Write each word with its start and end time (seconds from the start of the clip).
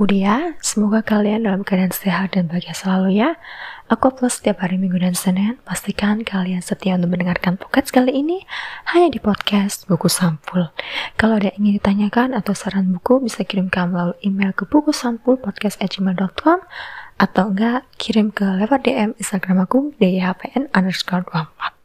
Aku 0.00 0.08
Dia. 0.08 0.56
Semoga 0.64 1.04
kalian 1.04 1.44
dalam 1.44 1.60
keadaan 1.60 1.92
sehat 1.92 2.32
dan 2.32 2.48
bahagia 2.48 2.72
selalu 2.72 3.20
ya. 3.20 3.36
Aku 3.92 4.08
upload 4.08 4.32
setiap 4.32 4.64
hari 4.64 4.80
Minggu 4.80 4.96
dan 4.96 5.12
Senin. 5.12 5.60
Pastikan 5.60 6.24
kalian 6.24 6.64
setia 6.64 6.96
untuk 6.96 7.12
mendengarkan 7.12 7.60
podcast 7.60 7.92
kali 7.92 8.08
ini 8.16 8.40
hanya 8.96 9.12
di 9.12 9.20
podcast 9.20 9.84
Buku 9.84 10.08
Sampul. 10.08 10.72
Kalau 11.20 11.36
ada 11.36 11.52
yang 11.52 11.68
ingin 11.68 11.84
ditanyakan 11.84 12.32
atau 12.32 12.56
saran 12.56 12.88
buku, 12.96 13.20
bisa 13.20 13.44
kirimkan 13.44 13.92
melalui 13.92 14.16
email 14.24 14.56
ke 14.56 14.64
buku 14.64 14.88
sampul 14.88 15.36
podcast@gmail.com 15.36 16.64
atau 17.20 17.44
enggak 17.52 17.84
kirim 18.00 18.32
ke 18.32 18.48
lewat 18.56 18.88
DM 18.88 19.12
Instagram 19.20 19.68
aku 19.68 19.92
dyhpn 20.00 20.72
underscore 20.72 21.28
24. 21.28 21.76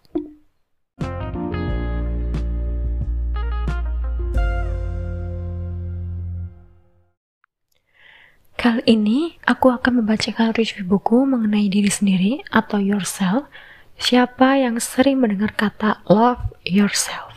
Kali 8.66 8.82
ini 8.90 9.38
aku 9.46 9.70
akan 9.70 10.02
membacakan 10.02 10.50
review 10.58 10.90
buku 10.90 11.22
mengenai 11.22 11.70
diri 11.70 11.86
sendiri 11.86 12.42
atau 12.50 12.82
yourself. 12.82 13.46
Siapa 14.02 14.58
yang 14.58 14.82
sering 14.82 15.22
mendengar 15.22 15.54
kata 15.54 16.02
love 16.10 16.42
yourself? 16.66 17.30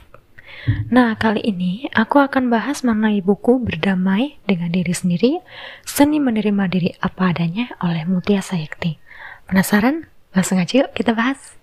Nah, 0.89 1.21
kali 1.21 1.45
ini 1.45 1.85
aku 1.93 2.17
akan 2.17 2.49
bahas 2.49 2.81
mengenai 2.81 3.21
buku 3.21 3.61
Berdamai 3.61 4.41
dengan 4.49 4.73
Diri 4.73 4.97
Sendiri, 4.97 5.45
Seni 5.85 6.17
Menerima 6.17 6.65
Diri 6.65 6.97
Apa 6.97 7.37
Adanya 7.37 7.77
oleh 7.85 8.09
Mutia 8.09 8.41
Sayekti. 8.41 8.97
Penasaran? 9.45 10.09
Langsung 10.33 10.57
aja 10.57 10.81
yuk 10.81 10.97
kita 10.97 11.13
bahas. 11.13 11.61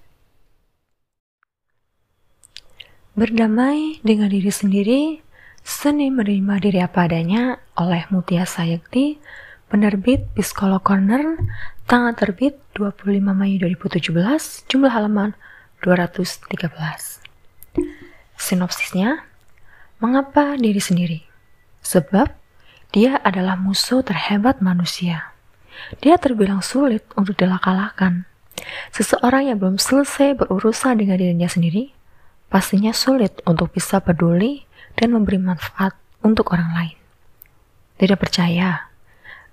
Berdamai 3.17 3.97
dengan 4.05 4.29
diri 4.29 4.53
sendiri, 4.53 5.25
Seni 5.65 6.13
Menerima 6.13 6.53
Diri 6.61 6.79
Apa 6.85 7.09
Adanya 7.09 7.57
oleh 7.73 8.05
Mutia 8.13 8.45
Sayekti 8.45 9.17
Penerbit 9.65 10.29
Psikolog 10.37 10.77
Corner, 10.85 11.41
tanggal 11.89 12.13
terbit 12.13 12.61
25 12.77 13.17
Mei 13.33 13.57
2017, 13.57 14.13
jumlah 14.69 14.93
halaman 14.93 15.33
213. 15.81 16.45
Sinopsisnya, 18.37 19.25
mengapa 19.97 20.53
diri 20.53 20.77
sendiri? 20.77 21.19
Sebab 21.81 22.29
dia 22.93 23.17
adalah 23.25 23.57
musuh 23.57 24.05
terhebat 24.05 24.61
manusia. 24.61 25.33
Dia 25.97 26.21
terbilang 26.21 26.61
sulit 26.61 27.01
untuk 27.17 27.33
dilakalahkan. 27.33 28.29
Seseorang 28.93 29.49
yang 29.49 29.57
belum 29.57 29.81
selesai 29.81 30.45
berurusan 30.45 31.01
dengan 31.01 31.17
dirinya 31.17 31.49
sendiri, 31.49 31.89
pastinya 32.53 32.93
sulit 32.93 33.41
untuk 33.49 33.73
bisa 33.73 33.97
peduli 33.97 34.61
dan 34.93 35.09
memberi 35.09 35.41
manfaat 35.41 35.97
untuk 36.21 36.53
orang 36.53 36.69
lain. 36.77 36.97
Tidak 37.97 38.19
percaya? 38.21 38.84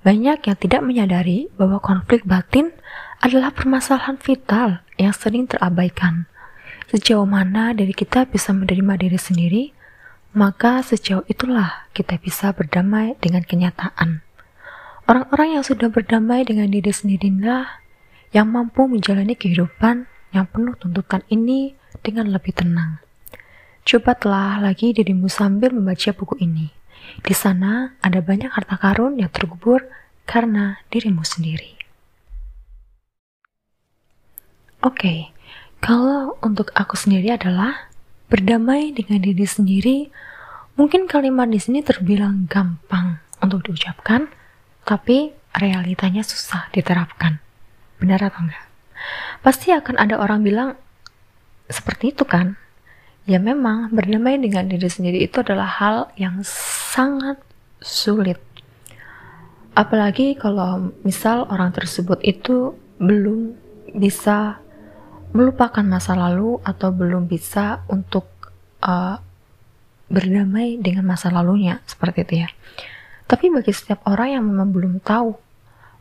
Banyak 0.03 0.51
yang 0.51 0.59
tidak 0.59 0.83
menyadari 0.83 1.47
bahwa 1.55 1.79
konflik 1.79 2.27
batin 2.27 2.75
adalah 3.23 3.55
permasalahan 3.55 4.19
vital 4.19 4.83
yang 4.99 5.15
sering 5.15 5.47
terabaikan. 5.47 6.27
Sejauh 6.91 7.25
mana 7.25 7.71
diri 7.71 7.95
kita 7.95 8.27
bisa 8.27 8.51
menerima 8.51 8.99
diri 8.99 9.15
sendiri, 9.15 9.65
maka 10.35 10.83
sejauh 10.83 11.23
itulah 11.31 11.87
kita 11.95 12.19
bisa 12.19 12.51
berdamai 12.51 13.15
dengan 13.23 13.47
kenyataan. 13.47 14.27
Orang-orang 15.07 15.61
yang 15.61 15.65
sudah 15.65 15.87
berdamai 15.87 16.43
dengan 16.43 16.67
diri 16.67 16.91
sendirilah 16.91 17.83
yang 18.35 18.51
mampu 18.51 18.91
menjalani 18.91 19.39
kehidupan 19.39 20.11
yang 20.35 20.51
penuh 20.51 20.75
tuntutan 20.75 21.23
ini 21.31 21.79
dengan 22.03 22.27
lebih 22.33 22.59
tenang. 22.59 22.99
Coba 23.87 24.19
telah 24.19 24.59
lagi 24.59 24.91
dirimu 24.91 25.31
sambil 25.31 25.71
membaca 25.71 26.11
buku 26.11 26.43
ini. 26.43 26.71
Di 27.21 27.35
sana 27.35 27.99
ada 28.01 28.23
banyak 28.23 28.49
harta 28.49 28.79
karun 28.79 29.19
yang 29.19 29.29
terkubur 29.29 29.85
karena 30.25 30.81
dirimu 30.89 31.27
sendiri. 31.27 31.79
Oke, 34.83 34.99
okay, 34.99 35.19
kalau 35.79 36.35
untuk 36.43 36.75
aku 36.75 36.99
sendiri 36.99 37.35
adalah 37.35 37.93
berdamai 38.33 38.97
dengan 38.97 39.21
diri 39.21 39.45
sendiri. 39.45 39.99
Mungkin 40.81 41.05
kalimat 41.05 41.53
di 41.53 41.61
sini 41.61 41.85
terbilang 41.85 42.49
gampang 42.49 43.21
untuk 43.45 43.69
diucapkan, 43.69 44.33
tapi 44.89 45.37
realitanya 45.53 46.25
susah 46.25 46.73
diterapkan. 46.73 47.45
Benar 48.01 48.33
atau 48.33 48.49
enggak? 48.49 48.65
Pasti 49.45 49.69
akan 49.69 50.01
ada 50.01 50.17
orang 50.17 50.41
bilang 50.41 50.81
seperti 51.69 52.17
itu 52.17 52.25
kan? 52.25 52.57
Ya 53.29 53.37
memang 53.37 53.93
berdamai 53.93 54.41
dengan 54.41 54.67
diri 54.67 54.89
sendiri 54.89 55.21
itu 55.21 55.45
adalah 55.45 55.69
hal 55.69 55.97
yang 56.17 56.41
sangat 56.43 57.37
sulit. 57.85 58.41
Apalagi 59.73 60.37
kalau 60.37 60.93
misal 61.01 61.49
orang 61.49 61.73
tersebut 61.73 62.21
itu 62.21 62.77
belum 63.01 63.57
bisa 63.97 64.61
melupakan 65.33 65.81
masa 65.81 66.13
lalu 66.13 66.61
atau 66.61 66.93
belum 66.93 67.25
bisa 67.25 67.81
untuk 67.89 68.29
uh, 68.85 69.17
berdamai 70.13 70.77
dengan 70.77 71.09
masa 71.09 71.33
lalunya 71.33 71.81
seperti 71.89 72.19
itu 72.29 72.35
ya. 72.45 72.49
Tapi 73.25 73.49
bagi 73.49 73.73
setiap 73.73 74.05
orang 74.05 74.37
yang 74.37 74.45
memang 74.45 74.77
belum 74.77 75.01
tahu 75.01 75.41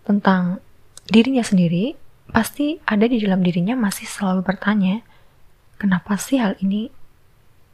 tentang 0.03 0.59
dirinya 1.07 1.47
sendiri, 1.47 1.95
pasti 2.27 2.75
ada 2.83 3.07
di 3.07 3.23
dalam 3.23 3.39
dirinya 3.39 3.79
masih 3.79 4.03
selalu 4.03 4.43
bertanya, 4.43 4.99
kenapa 5.79 6.19
sih 6.19 6.43
hal 6.43 6.59
ini 6.59 6.91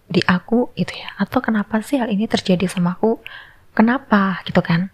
di 0.06 0.22
aku? 0.30 0.69
Itu 0.78 0.94
ya. 0.94 1.18
Atau 1.18 1.41
kenapa 1.41 1.81
sih 1.81 1.97
hal 1.97 2.13
ini 2.13 2.30
terjadi 2.30 2.69
sama 2.69 3.02
aku? 3.02 3.18
Kenapa? 3.74 4.46
Gitu 4.46 4.62
kan 4.62 4.94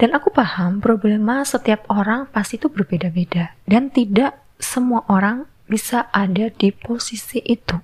dan 0.00 0.16
aku 0.16 0.32
paham 0.32 0.80
problema 0.80 1.44
setiap 1.44 1.84
orang 1.92 2.24
pasti 2.32 2.56
itu 2.56 2.72
berbeda-beda. 2.72 3.52
Dan 3.68 3.92
tidak 3.92 4.40
semua 4.56 5.04
orang 5.12 5.44
bisa 5.68 6.08
ada 6.08 6.48
di 6.48 6.72
posisi 6.72 7.36
itu. 7.44 7.76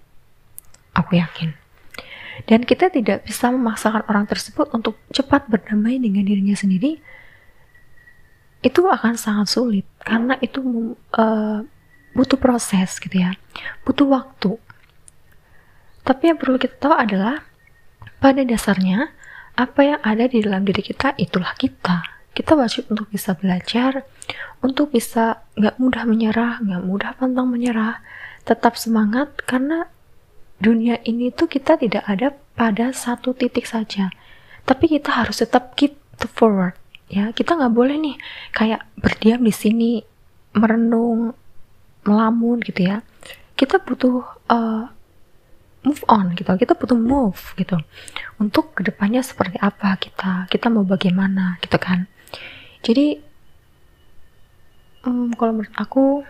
Aku 0.97 1.13
yakin. 1.13 1.53
Dan 2.49 2.65
kita 2.65 2.89
tidak 2.89 3.29
bisa 3.29 3.53
memaksakan 3.53 4.09
orang 4.09 4.25
tersebut 4.25 4.73
untuk 4.73 4.97
cepat 5.13 5.45
berdamai 5.45 6.01
dengan 6.01 6.25
dirinya 6.25 6.57
sendiri 6.57 7.05
itu 8.65 8.81
akan 8.81 9.21
sangat 9.21 9.53
sulit. 9.53 9.85
Karena 10.01 10.41
itu 10.41 10.65
uh, 11.21 11.61
butuh 12.17 12.41
proses 12.41 12.97
gitu 12.97 13.13
ya. 13.13 13.37
Butuh 13.85 14.09
waktu. 14.09 14.57
Tapi 16.01 16.33
yang 16.33 16.41
perlu 16.41 16.57
kita 16.57 16.81
tahu 16.81 16.97
adalah 16.97 17.45
pada 18.25 18.41
dasarnya 18.41 19.13
apa 19.57 19.81
yang 19.83 20.01
ada 20.05 20.29
di 20.29 20.45
dalam 20.45 20.63
diri 20.63 20.85
kita 20.85 21.17
itulah 21.17 21.57
kita. 21.57 22.05
Kita 22.37 22.53
wajib 22.53 22.93
untuk 22.93 23.09
bisa 23.09 23.33
belajar, 23.33 24.05
untuk 24.61 24.93
bisa 24.93 25.41
nggak 25.57 25.81
mudah 25.81 26.05
menyerah, 26.05 26.61
nggak 26.61 26.83
mudah 26.85 27.11
pantang 27.17 27.49
menyerah, 27.49 28.05
tetap 28.45 28.77
semangat 28.77 29.33
karena 29.49 29.89
dunia 30.61 31.01
ini 31.09 31.33
tuh 31.33 31.49
kita 31.49 31.81
tidak 31.81 32.05
ada 32.05 32.37
pada 32.53 32.93
satu 32.93 33.33
titik 33.33 33.65
saja. 33.65 34.13
Tapi 34.69 34.85
kita 34.85 35.25
harus 35.25 35.41
tetap 35.41 35.73
keep 35.81 35.97
the 36.21 36.29
forward 36.29 36.77
ya 37.07 37.31
kita 37.31 37.55
nggak 37.55 37.75
boleh 37.75 37.97
nih 37.99 38.17
kayak 38.51 38.83
berdiam 38.99 39.43
di 39.43 39.55
sini 39.55 40.03
merenung 40.59 41.35
melamun 42.03 42.59
gitu 42.67 42.87
ya 42.87 43.03
kita 43.55 43.79
butuh 43.79 44.27
uh, 44.51 44.91
move 45.87 46.03
on 46.11 46.35
gitu. 46.35 46.51
Kita 46.59 46.75
butuh 46.75 46.99
move 46.99 47.39
gitu. 47.55 47.79
Untuk 48.43 48.75
ke 48.75 48.83
depannya 48.83 49.23
seperti 49.23 49.55
apa 49.63 49.95
kita? 50.03 50.51
Kita 50.51 50.67
mau 50.67 50.83
bagaimana 50.83 51.63
gitu 51.63 51.79
kan? 51.79 52.11
Jadi 52.83 53.23
um, 55.07 55.31
kalau 55.39 55.55
menurut 55.55 55.77
aku 55.79 56.27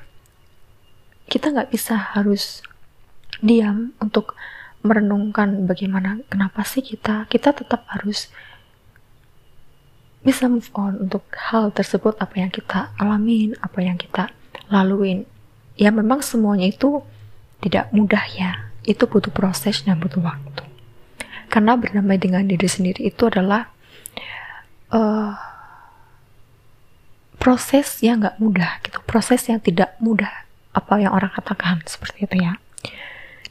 kita 1.27 1.51
nggak 1.57 1.73
bisa 1.73 1.97
harus 1.97 2.61
diam 3.41 3.97
untuk 3.99 4.37
merenungkan 4.85 5.65
bagaimana 5.65 6.21
kenapa 6.29 6.61
sih 6.63 6.85
kita? 6.85 7.25
Kita 7.33 7.57
tetap 7.57 7.89
harus 7.89 8.29
bisa 10.21 10.51
move 10.53 10.69
on 10.77 11.09
untuk 11.09 11.25
hal 11.33 11.73
tersebut 11.73 12.19
apa 12.19 12.35
yang 12.37 12.51
kita 12.53 12.93
alamin 13.01 13.57
apa 13.65 13.81
yang 13.81 13.97
kita 13.97 14.29
laluin. 14.69 15.25
Ya 15.81 15.89
memang 15.89 16.21
semuanya 16.21 16.69
itu 16.69 17.01
tidak 17.61 17.91
mudah 17.91 18.25
ya 18.37 18.66
itu 18.87 19.05
butuh 19.05 19.35
proses 19.35 19.83
dan 19.83 19.99
butuh 19.99 20.23
waktu. 20.23 20.65
Karena 21.51 21.79
berdamai 21.79 22.19
dengan 22.19 22.47
diri 22.47 22.67
sendiri 22.67 23.07
itu 23.07 23.27
adalah 23.27 23.71
uh, 24.91 25.35
proses 27.39 28.03
yang 28.03 28.23
nggak 28.23 28.39
mudah 28.43 28.83
gitu, 28.83 28.99
proses 29.07 29.47
yang 29.47 29.63
tidak 29.63 29.95
mudah 30.03 30.47
apa 30.75 30.99
yang 30.99 31.15
orang 31.15 31.31
katakan 31.31 31.83
seperti 31.87 32.27
itu 32.27 32.37
ya. 32.43 32.59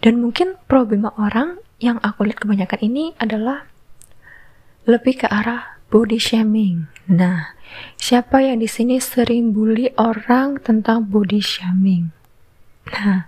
Dan 0.03 0.21
mungkin 0.21 0.59
problema 0.67 1.15
orang 1.15 1.57
yang 1.79 1.97
aku 2.03 2.27
lihat 2.27 2.43
kebanyakan 2.43 2.79
ini 2.83 3.03
adalah 3.17 3.65
lebih 4.85 5.25
ke 5.25 5.27
arah 5.27 5.81
body 5.89 6.19
shaming. 6.21 6.85
Nah, 7.09 7.57
siapa 7.97 8.43
yang 8.43 8.61
di 8.61 8.69
sini 8.69 9.01
sering 9.01 9.55
bully 9.55 9.89
orang 9.97 10.61
tentang 10.61 11.09
body 11.09 11.41
shaming? 11.41 12.13
Nah, 12.93 13.25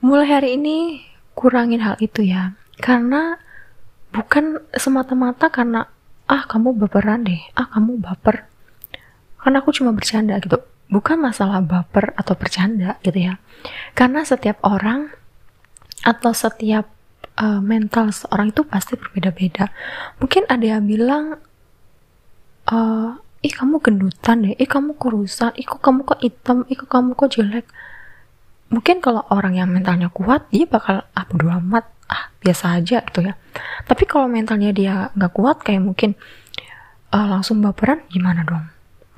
mulai 0.00 0.28
hari 0.32 0.50
ini 0.56 1.04
kurangin 1.32 1.82
hal 1.82 1.96
itu 1.98 2.24
ya. 2.24 2.56
Karena 2.78 3.36
bukan 4.12 4.60
semata-mata 4.76 5.48
karena 5.48 5.88
ah 6.28 6.42
kamu 6.46 6.76
baperan 6.76 7.24
deh. 7.26 7.40
Ah 7.56 7.68
kamu 7.70 8.00
baper. 8.00 8.48
Karena 9.40 9.58
aku 9.60 9.74
cuma 9.74 9.90
bercanda 9.92 10.38
gitu. 10.38 10.60
Bukan 10.92 11.16
masalah 11.18 11.64
baper 11.64 12.12
atau 12.20 12.36
bercanda 12.36 13.00
gitu 13.00 13.16
ya. 13.16 13.40
Karena 13.96 14.22
setiap 14.22 14.60
orang 14.62 15.08
atau 16.02 16.34
setiap 16.34 16.90
uh, 17.38 17.62
mental 17.62 18.12
seorang 18.12 18.52
itu 18.52 18.62
pasti 18.66 18.98
berbeda-beda. 18.98 19.72
Mungkin 20.20 20.46
ada 20.50 20.66
yang 20.78 20.84
bilang 20.84 21.40
uh, 22.68 23.16
ih 23.42 23.54
kamu 23.54 23.80
gendutan 23.80 24.44
deh. 24.44 24.54
Ih 24.60 24.68
kamu 24.68 25.00
kurusan. 25.00 25.56
Ih 25.56 25.66
kok 25.66 25.80
kamu 25.80 26.04
kok 26.04 26.20
hitam? 26.20 26.68
Ih 26.68 26.76
kok 26.76 26.90
kamu 26.92 27.16
kok 27.16 27.32
jelek 27.34 27.66
mungkin 28.72 29.04
kalau 29.04 29.22
orang 29.28 29.60
yang 29.60 29.68
mentalnya 29.68 30.08
kuat 30.08 30.48
dia 30.48 30.64
bakal 30.64 31.04
ah 31.04 31.24
bodo 31.28 31.52
amat. 31.60 31.84
Ah 32.08 32.32
biasa 32.40 32.80
aja 32.80 33.04
gitu 33.04 33.20
ya. 33.22 33.36
Tapi 33.84 34.08
kalau 34.08 34.26
mentalnya 34.26 34.72
dia 34.72 35.12
nggak 35.12 35.32
kuat 35.36 35.60
kayak 35.60 35.84
mungkin 35.84 36.16
uh, 37.12 37.26
langsung 37.28 37.60
baperan 37.60 38.02
gimana 38.08 38.42
dong? 38.42 38.64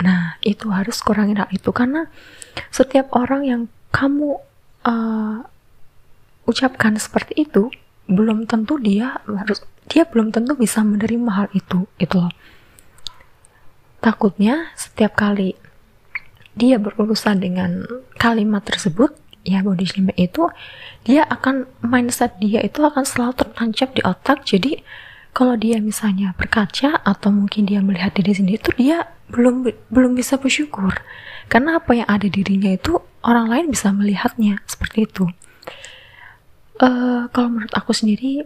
Nah 0.02 0.36
itu 0.42 0.68
harus 0.74 0.98
kurangin 1.00 1.38
hal 1.38 1.48
itu 1.54 1.70
karena 1.70 2.10
setiap 2.74 3.14
orang 3.14 3.46
yang 3.46 3.62
kamu 3.94 4.42
uh, 4.84 5.38
ucapkan 6.44 6.98
seperti 6.98 7.46
itu 7.46 7.70
belum 8.04 8.44
tentu 8.44 8.76
dia 8.76 9.24
harus 9.24 9.64
dia 9.88 10.04
belum 10.04 10.28
tentu 10.28 10.52
bisa 10.58 10.84
menerima 10.84 11.30
hal 11.32 11.48
itu 11.56 11.88
itu 11.96 12.20
loh. 12.20 12.34
Takutnya 14.04 14.74
setiap 14.76 15.16
kali 15.16 15.56
dia 16.54 16.78
berurusan 16.78 17.40
dengan 17.40 17.82
kalimat 18.20 18.62
tersebut 18.62 19.23
ya 19.44 19.60
body 19.60 19.84
shaming 19.84 20.16
itu 20.16 20.48
dia 21.04 21.28
akan 21.28 21.68
mindset 21.84 22.40
dia 22.40 22.64
itu 22.64 22.80
akan 22.80 23.04
selalu 23.04 23.32
tertancap 23.44 23.92
di 23.92 24.02
otak. 24.02 24.42
Jadi 24.48 24.80
kalau 25.36 25.54
dia 25.54 25.78
misalnya 25.78 26.32
berkaca 26.34 27.04
atau 27.04 27.28
mungkin 27.28 27.68
dia 27.68 27.84
melihat 27.84 28.16
diri 28.16 28.32
sendiri 28.32 28.58
itu 28.58 28.72
dia 28.74 29.04
belum 29.28 29.68
belum 29.92 30.12
bisa 30.16 30.40
bersyukur. 30.40 30.96
Karena 31.52 31.76
apa 31.78 31.92
yang 31.92 32.08
ada 32.08 32.24
dirinya 32.24 32.72
itu 32.72 32.96
orang 33.20 33.52
lain 33.52 33.66
bisa 33.68 33.92
melihatnya. 33.92 34.64
Seperti 34.64 35.04
itu. 35.04 35.28
Uh, 36.80 37.30
kalau 37.30 37.54
menurut 37.54 37.70
aku 37.70 37.94
sendiri 37.94 38.42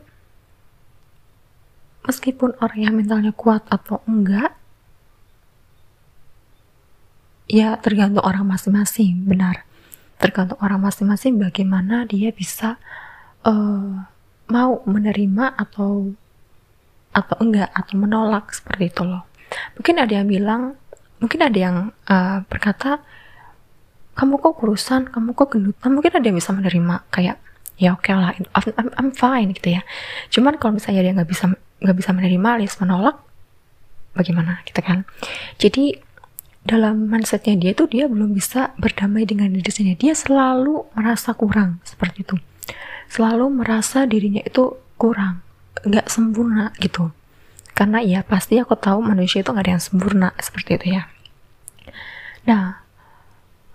meskipun 2.04 2.56
orang 2.60 2.80
yang 2.80 2.94
mentalnya 2.96 3.32
kuat 3.32 3.64
atau 3.68 4.04
enggak 4.04 4.52
ya 7.48 7.76
tergantung 7.80 8.24
orang 8.24 8.44
masing-masing 8.44 9.24
benar 9.24 9.67
tergantung 10.18 10.58
orang 10.60 10.82
masing-masing 10.82 11.38
bagaimana 11.38 12.04
dia 12.04 12.34
bisa 12.34 12.76
uh, 13.46 14.04
mau 14.50 14.82
menerima 14.84 15.54
atau 15.54 16.12
atau 17.14 17.36
enggak 17.40 17.70
atau 17.72 17.94
menolak 17.96 18.50
seperti 18.52 18.90
itu 18.92 19.02
loh. 19.06 19.24
Mungkin 19.78 19.94
ada 19.96 20.12
yang 20.12 20.28
bilang 20.28 20.62
mungkin 21.18 21.40
ada 21.42 21.58
yang 21.58 21.76
uh, 22.10 22.44
berkata 22.46 23.02
kamu 24.18 24.38
kok 24.42 24.54
kurusan 24.58 25.06
kamu 25.10 25.30
kok 25.34 25.54
gendutan 25.54 25.94
mungkin 25.94 26.12
ada 26.14 26.26
yang 26.26 26.38
bisa 26.38 26.50
menerima 26.50 27.06
kayak 27.14 27.38
ya 27.78 27.94
oke 27.94 28.02
okay 28.02 28.14
lah 28.18 28.34
I'm, 28.34 28.46
I'm, 28.74 28.88
I'm 28.98 29.10
fine 29.14 29.54
gitu 29.54 29.78
ya. 29.78 29.82
Cuman 30.34 30.58
kalau 30.58 30.76
misalnya 30.76 31.06
dia 31.06 31.12
nggak 31.14 31.30
bisa 31.30 31.54
nggak 31.78 31.96
bisa 31.96 32.10
menerima 32.10 32.48
alias 32.58 32.74
menolak 32.82 33.16
bagaimana 34.18 34.66
gitu 34.66 34.82
kan? 34.82 35.06
Jadi 35.62 36.07
dalam 36.66 37.08
mindsetnya 37.08 37.54
dia 37.56 37.72
tuh 37.72 37.88
dia 37.88 38.10
belum 38.10 38.34
bisa 38.34 38.76
berdamai 38.76 39.24
dengan 39.24 39.48
diri 39.52 39.70
sendiri. 39.70 39.96
Dia 39.98 40.14
selalu 40.14 40.90
merasa 40.92 41.32
kurang 41.32 41.80
seperti 41.86 42.26
itu. 42.26 42.36
Selalu 43.08 43.48
merasa 43.48 44.04
dirinya 44.04 44.44
itu 44.44 44.76
kurang 45.00 45.40
nggak 45.86 46.10
sempurna 46.10 46.74
gitu. 46.82 47.14
Karena 47.72 48.02
ya 48.02 48.26
pasti 48.26 48.58
aku 48.58 48.74
tahu 48.74 48.98
manusia 49.00 49.40
itu 49.40 49.54
nggak 49.54 49.64
ada 49.64 49.72
yang 49.78 49.84
sempurna 49.84 50.28
seperti 50.42 50.70
itu 50.76 50.86
ya. 50.98 51.02
Nah 52.44 52.82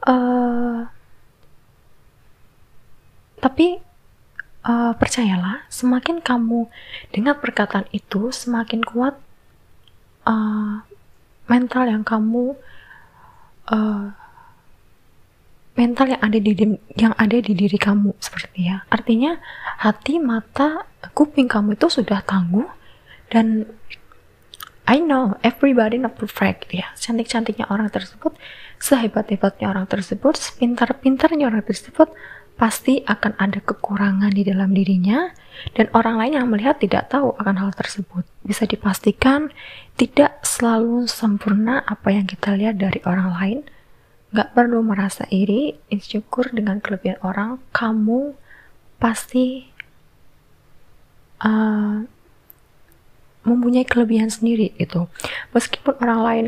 uh, 0.06 0.86
tapi 3.40 3.80
uh, 4.68 4.94
percayalah 4.96 5.68
semakin 5.68 6.24
kamu 6.24 6.68
dengar 7.12 7.40
perkataan 7.40 7.88
itu 7.92 8.32
semakin 8.32 8.84
kuat 8.84 9.20
uh, 10.28 10.84
mental 11.48 11.84
yang 11.90 12.04
kamu 12.04 12.56
uh, 13.70 14.14
mental 15.74 16.06
yang 16.06 16.22
ada 16.22 16.38
di 16.38 16.54
yang 16.94 17.14
ada 17.18 17.38
di 17.42 17.54
diri 17.58 17.78
kamu 17.78 18.14
seperti 18.22 18.70
ya. 18.70 18.86
Artinya 18.94 19.42
hati 19.82 20.22
mata 20.22 20.86
kuping 21.18 21.50
kamu 21.50 21.76
itu 21.76 21.90
sudah 21.90 22.22
tangguh 22.22 22.68
dan 23.34 23.66
I 24.84 25.00
know 25.00 25.40
everybody 25.42 25.96
not 25.96 26.20
perfect 26.20 26.70
ya. 26.76 26.92
Cantik 27.00 27.32
cantiknya 27.32 27.66
orang 27.72 27.88
tersebut 27.90 28.36
sehebat 28.78 29.32
hebatnya 29.32 29.72
orang 29.72 29.88
tersebut 29.88 30.36
sepintar 30.36 30.92
pintarnya 31.00 31.48
orang 31.48 31.64
tersebut 31.64 32.12
pasti 32.54 33.02
akan 33.04 33.34
ada 33.42 33.60
kekurangan 33.60 34.30
di 34.30 34.46
dalam 34.46 34.72
dirinya 34.72 35.34
dan 35.74 35.90
orang 35.94 36.22
lain 36.22 36.34
yang 36.38 36.48
melihat 36.50 36.78
tidak 36.78 37.10
tahu 37.10 37.34
akan 37.38 37.56
hal 37.60 37.72
tersebut. 37.74 38.26
Bisa 38.46 38.70
dipastikan 38.70 39.50
tidak 39.98 40.42
selalu 40.46 41.10
sempurna 41.10 41.82
apa 41.86 42.14
yang 42.14 42.30
kita 42.30 42.54
lihat 42.54 42.78
dari 42.78 43.02
orang 43.06 43.30
lain. 43.34 43.60
Gak 44.34 44.58
perlu 44.58 44.82
merasa 44.82 45.30
iri, 45.30 45.78
insecure 45.94 46.50
dengan 46.50 46.82
kelebihan 46.82 47.22
orang. 47.22 47.62
Kamu 47.70 48.34
pasti 48.98 49.70
uh, 51.46 52.02
mempunyai 53.46 53.86
kelebihan 53.86 54.34
sendiri 54.34 54.74
itu. 54.82 55.06
Meskipun 55.54 56.02
orang 56.02 56.22
lain 56.26 56.46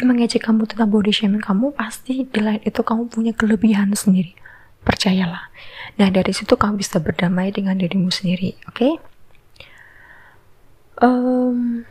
mengejek 0.00 0.46
kamu 0.46 0.70
tentang 0.70 0.86
body 0.86 1.10
shaming 1.10 1.42
kamu, 1.42 1.74
pasti 1.74 2.24
di 2.30 2.40
lain 2.40 2.62
itu 2.62 2.78
kamu 2.78 3.10
punya 3.10 3.34
kelebihan 3.34 3.90
sendiri 3.90 4.38
Percayalah. 4.82 5.52
Nah, 6.00 6.08
dari 6.08 6.32
situ 6.32 6.56
kamu 6.56 6.80
bisa 6.80 6.96
berdamai 7.02 7.52
dengan 7.52 7.76
dirimu 7.76 8.08
sendiri, 8.08 8.56
oke? 8.68 8.76
Okay? 8.76 8.92
Um, 11.00 11.88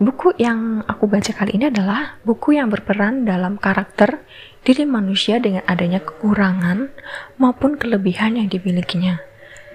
buku 0.00 0.32
yang 0.40 0.84
aku 0.88 1.04
baca 1.10 1.32
kali 1.34 1.60
ini 1.60 1.68
adalah 1.68 2.16
buku 2.24 2.56
yang 2.56 2.72
berperan 2.72 3.28
dalam 3.28 3.60
karakter 3.60 4.24
diri 4.64 4.88
manusia 4.88 5.40
dengan 5.40 5.64
adanya 5.68 6.00
kekurangan 6.00 6.88
maupun 7.36 7.76
kelebihan 7.76 8.36
yang 8.40 8.48
dimilikinya. 8.48 9.20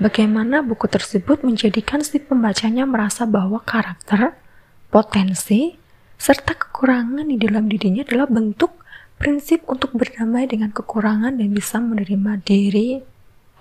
Bagaimana 0.01 0.65
buku 0.65 0.89
tersebut 0.89 1.45
menjadikan 1.45 2.01
si 2.01 2.17
pembacanya 2.17 2.89
merasa 2.89 3.29
bahwa 3.29 3.61
karakter, 3.61 4.33
potensi, 4.89 5.77
serta 6.17 6.57
kekurangan 6.57 7.29
di 7.29 7.37
dalam 7.37 7.69
dirinya 7.69 8.01
adalah 8.01 8.25
bentuk 8.25 8.82
prinsip 9.21 9.63
untuk 9.69 9.95
berdamai 9.95 10.49
dengan 10.49 10.73
kekurangan 10.73 11.39
dan 11.39 11.49
bisa 11.53 11.79
menerima 11.79 12.41
diri 12.43 12.99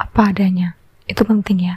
apa 0.00 0.32
adanya. 0.34 0.74
Itu 1.06 1.22
penting 1.22 1.68
ya. 1.68 1.76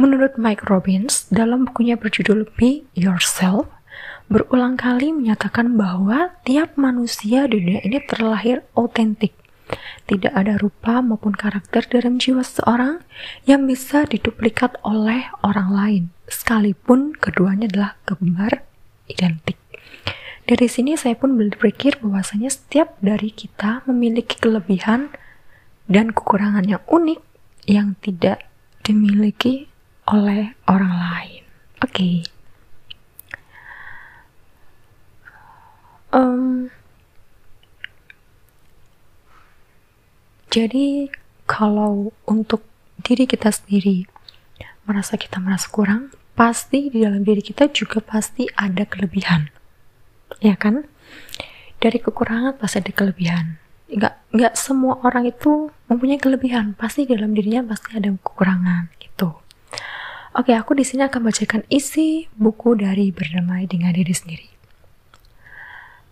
Menurut 0.00 0.40
Mike 0.40 0.64
Robbins, 0.64 1.28
dalam 1.28 1.68
bukunya 1.68 2.00
berjudul 2.00 2.48
Be 2.56 2.88
Yourself, 2.96 3.68
berulang 4.32 4.80
kali 4.80 5.12
menyatakan 5.12 5.76
bahwa 5.76 6.32
tiap 6.48 6.80
manusia 6.80 7.44
di 7.44 7.60
dunia 7.60 7.84
ini 7.84 8.00
terlahir 8.08 8.64
otentik. 8.72 9.36
Tidak 10.08 10.32
ada 10.32 10.56
rupa 10.56 11.04
maupun 11.04 11.36
karakter 11.36 11.84
dalam 11.84 12.16
jiwa 12.16 12.40
seseorang 12.40 13.04
yang 13.44 13.68
bisa 13.68 14.08
diduplikat 14.08 14.80
oleh 14.82 15.28
orang 15.44 15.68
lain, 15.68 16.04
sekalipun 16.32 17.12
keduanya 17.20 17.68
adalah 17.68 17.92
kembar 18.08 18.64
identik. 19.04 19.59
Dari 20.48 20.66
sini 20.66 20.96
saya 20.96 21.14
pun 21.14 21.36
berpikir 21.36 22.00
bahwasanya 22.00 22.48
setiap 22.48 22.96
dari 23.04 23.30
kita 23.30 23.84
memiliki 23.84 24.40
kelebihan 24.40 25.12
dan 25.90 26.14
kekurangan 26.14 26.64
yang 26.64 26.82
unik 26.86 27.20
yang 27.68 27.98
tidak 28.00 28.46
dimiliki 28.86 29.68
oleh 30.08 30.56
orang 30.66 30.94
lain. 30.94 31.42
Oke. 31.84 31.92
Okay. 31.92 32.14
Um, 36.10 36.74
jadi 40.50 41.06
kalau 41.46 42.10
untuk 42.26 42.66
diri 43.06 43.30
kita 43.30 43.54
sendiri 43.54 44.10
merasa 44.90 45.14
kita 45.14 45.38
merasa 45.38 45.70
kurang, 45.70 46.10
pasti 46.34 46.90
di 46.90 47.06
dalam 47.06 47.22
diri 47.22 47.38
kita 47.38 47.70
juga 47.70 48.02
pasti 48.02 48.50
ada 48.58 48.82
kelebihan 48.82 49.59
ya 50.38 50.54
kan? 50.54 50.86
Dari 51.82 51.98
kekurangan 51.98 52.62
pasti 52.62 52.78
ada 52.78 52.92
kelebihan. 52.94 53.58
Nggak 53.90 54.14
nggak 54.30 54.54
semua 54.54 55.02
orang 55.02 55.26
itu 55.26 55.74
mempunyai 55.90 56.22
kelebihan. 56.22 56.78
Pasti 56.78 57.10
dalam 57.10 57.34
dirinya 57.34 57.66
pasti 57.66 57.98
ada 57.98 58.14
kekurangan 58.14 58.94
gitu. 59.02 59.34
Oke 60.38 60.54
aku 60.54 60.78
di 60.78 60.86
sini 60.86 61.02
akan 61.10 61.26
bacakan 61.26 61.66
isi 61.66 62.30
buku 62.38 62.78
dari 62.78 63.10
berdamai 63.10 63.66
dengan 63.66 63.90
diri 63.90 64.14
sendiri. 64.14 64.48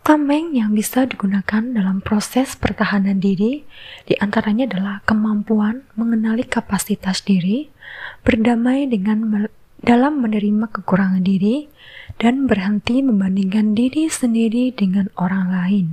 Tameng 0.02 0.56
yang 0.56 0.72
bisa 0.72 1.04
digunakan 1.04 1.60
dalam 1.60 2.00
proses 2.00 2.56
pertahanan 2.56 3.20
diri 3.20 3.68
di 4.08 4.16
antaranya 4.16 4.64
adalah 4.64 4.96
kemampuan 5.04 5.84
mengenali 6.00 6.48
kapasitas 6.48 7.20
diri, 7.20 7.68
berdamai 8.24 8.88
dengan 8.88 9.46
dalam 9.84 10.24
menerima 10.24 10.72
kekurangan 10.72 11.20
diri 11.20 11.68
dan 12.18 12.50
berhenti 12.50 13.00
membandingkan 13.00 13.78
diri 13.78 14.10
sendiri 14.10 14.74
dengan 14.74 15.10
orang 15.14 15.50
lain. 15.50 15.86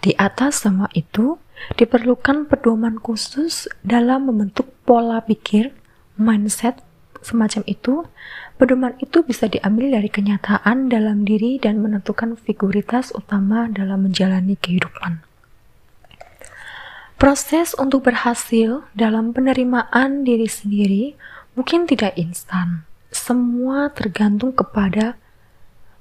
Di 0.00 0.16
atas 0.16 0.64
semua 0.64 0.88
itu, 0.96 1.36
diperlukan 1.76 2.48
pedoman 2.48 2.96
khusus 2.96 3.68
dalam 3.84 4.32
membentuk 4.32 4.72
pola 4.88 5.20
pikir, 5.20 5.76
mindset 6.16 6.80
semacam 7.20 7.62
itu. 7.68 7.94
Pedoman 8.56 8.92
itu 9.00 9.24
bisa 9.24 9.48
diambil 9.48 9.96
dari 9.96 10.12
kenyataan 10.12 10.92
dalam 10.92 11.24
diri 11.24 11.56
dan 11.56 11.80
menentukan 11.80 12.36
figuritas 12.36 13.08
utama 13.16 13.68
dalam 13.72 14.04
menjalani 14.04 14.56
kehidupan. 14.56 15.24
Proses 17.20 17.76
untuk 17.76 18.08
berhasil 18.08 18.88
dalam 18.96 19.36
penerimaan 19.36 20.24
diri 20.24 20.48
sendiri 20.48 21.16
mungkin 21.52 21.84
tidak 21.84 22.16
instan. 22.16 22.88
Semua 23.12 23.92
tergantung 23.92 24.56
kepada 24.56 25.20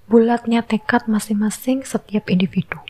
bulatnya 0.09 0.65
tekad 0.65 1.05
masing-masing 1.05 1.85
setiap 1.85 2.27
individu. 2.33 2.81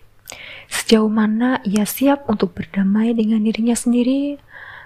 Sejauh 0.71 1.11
mana 1.11 1.59
ia 1.67 1.83
siap 1.83 2.29
untuk 2.31 2.55
berdamai 2.55 3.11
dengan 3.11 3.43
dirinya 3.43 3.75
sendiri, 3.75 4.39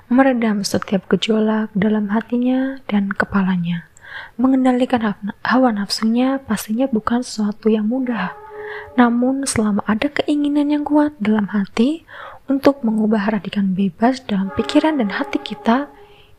meredam 0.09 0.65
setiap 0.65 1.05
gejolak 1.11 1.69
dalam 1.77 2.09
hatinya 2.09 2.81
dan 2.89 3.13
kepalanya. 3.13 3.85
Mengendalikan 4.37 5.13
hawa 5.45 5.69
nafsunya 5.69 6.41
pastinya 6.41 6.89
bukan 6.89 7.21
sesuatu 7.21 7.69
yang 7.69 7.85
mudah. 7.85 8.33
Namun 8.97 9.45
selama 9.45 9.85
ada 9.85 10.09
keinginan 10.09 10.69
yang 10.73 10.83
kuat 10.85 11.13
dalam 11.21 11.49
hati 11.49 12.05
untuk 12.49 12.81
mengubah 12.81 13.29
radikan 13.29 13.73
bebas 13.77 14.21
dalam 14.25 14.49
pikiran 14.53 15.01
dan 15.01 15.13
hati 15.13 15.41
kita, 15.41 15.89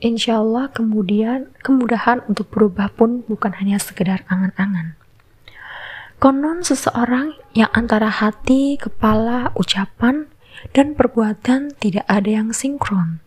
insya 0.03 0.39
Allah 0.39 0.71
kemudian 0.71 1.51
kemudahan 1.63 2.23
untuk 2.27 2.51
berubah 2.51 2.91
pun 2.95 3.27
bukan 3.27 3.55
hanya 3.59 3.79
sekedar 3.79 4.23
angan-angan. 4.31 4.99
Konon 6.25 6.65
seseorang 6.65 7.37
yang 7.53 7.69
antara 7.77 8.09
hati, 8.09 8.81
kepala, 8.81 9.53
ucapan, 9.61 10.25
dan 10.73 10.97
perbuatan 10.97 11.77
tidak 11.77 12.09
ada 12.09 12.41
yang 12.41 12.49
sinkron, 12.49 13.21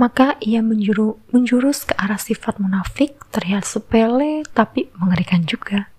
maka 0.00 0.40
ia 0.40 0.64
menjuru, 0.64 1.20
menjurus 1.28 1.84
ke 1.84 1.92
arah 2.00 2.16
sifat 2.16 2.56
munafik 2.56 3.20
terlihat 3.36 3.68
sepele 3.68 4.48
tapi 4.56 4.88
mengerikan 4.96 5.44
juga. 5.44 5.92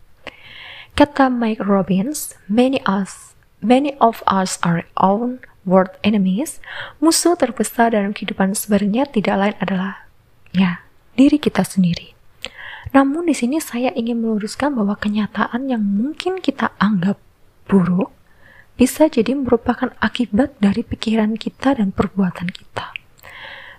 Kata 0.98 1.30
Mike 1.30 1.62
Robbins, 1.62 2.34
many 2.50 2.82
us, 2.82 3.38
many 3.62 3.94
of 4.02 4.26
us 4.26 4.58
are 4.66 4.90
own 4.98 5.46
world 5.70 5.94
enemies, 6.02 6.58
musuh 6.98 7.38
terbesar 7.38 7.94
dalam 7.94 8.10
kehidupan 8.10 8.58
sebenarnya 8.58 9.06
tidak 9.06 9.38
lain 9.38 9.56
adalah 9.62 10.10
ya 10.50 10.82
diri 11.14 11.38
kita 11.38 11.62
sendiri. 11.62 12.18
Namun 12.90 13.30
di 13.30 13.36
sini 13.38 13.62
saya 13.62 13.94
ingin 13.94 14.22
meluruskan 14.22 14.74
bahwa 14.74 14.98
kenyataan 14.98 15.70
yang 15.70 15.82
mungkin 15.82 16.42
kita 16.42 16.74
anggap 16.82 17.22
buruk 17.70 18.10
bisa 18.80 19.06
jadi 19.12 19.36
merupakan 19.36 19.94
akibat 20.02 20.58
dari 20.58 20.82
pikiran 20.82 21.38
kita 21.38 21.78
dan 21.78 21.94
perbuatan 21.94 22.50
kita. 22.50 22.96